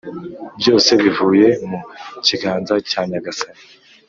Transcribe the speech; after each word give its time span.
byose 0.59 0.89
bivuye 1.03 1.47
mu 1.69 1.79
kiganza 2.25 2.73
cya 2.89 3.01
Nyagasani, 3.09 3.61